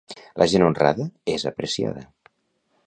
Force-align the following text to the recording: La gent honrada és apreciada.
La 0.43 0.47
gent 0.53 0.65
honrada 0.67 1.05
és 1.35 1.47
apreciada. 1.51 2.07